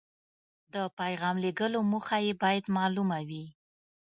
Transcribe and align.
د 0.73 0.75
پیغام 0.97 1.35
د 1.39 1.41
لیږلو 1.43 1.79
موخه 1.91 2.17
یې 2.25 2.33
باید 2.43 2.65
مالومه 2.75 3.19
وي. 3.29 3.45